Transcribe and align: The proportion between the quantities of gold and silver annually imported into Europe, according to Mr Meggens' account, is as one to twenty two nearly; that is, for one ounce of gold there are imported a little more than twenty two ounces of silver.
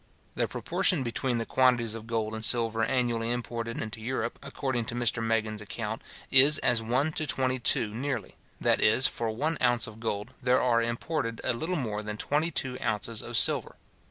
The 0.33 0.47
proportion 0.47 1.03
between 1.03 1.37
the 1.37 1.45
quantities 1.45 1.93
of 1.93 2.07
gold 2.07 2.33
and 2.33 2.43
silver 2.43 2.83
annually 2.83 3.31
imported 3.31 3.79
into 3.79 4.01
Europe, 4.01 4.39
according 4.41 4.85
to 4.85 4.95
Mr 4.95 5.21
Meggens' 5.23 5.61
account, 5.61 6.01
is 6.31 6.57
as 6.57 6.81
one 6.81 7.11
to 7.11 7.27
twenty 7.27 7.59
two 7.59 7.93
nearly; 7.93 8.35
that 8.59 8.81
is, 8.81 9.05
for 9.05 9.29
one 9.29 9.59
ounce 9.61 9.85
of 9.85 9.99
gold 9.99 10.31
there 10.41 10.59
are 10.59 10.81
imported 10.81 11.39
a 11.43 11.53
little 11.53 11.75
more 11.75 12.01
than 12.01 12.17
twenty 12.17 12.49
two 12.49 12.79
ounces 12.81 13.21
of 13.21 13.37
silver. 13.37 13.75